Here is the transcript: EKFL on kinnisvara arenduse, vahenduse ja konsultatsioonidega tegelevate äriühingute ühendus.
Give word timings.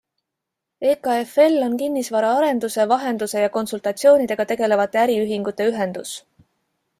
EKFL 0.93 1.57
on 1.65 1.75
kinnisvara 1.81 2.31
arenduse, 2.37 2.85
vahenduse 2.93 3.45
ja 3.45 3.51
konsultatsioonidega 3.59 4.47
tegelevate 4.53 5.03
äriühingute 5.05 5.69
ühendus. 5.75 6.17